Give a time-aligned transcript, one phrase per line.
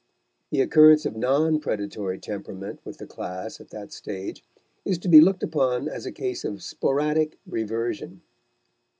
[0.49, 4.43] The occurrence of non predatory temperament with the class at that stage
[4.83, 8.21] is to be looked upon as a case of sporadic reversion.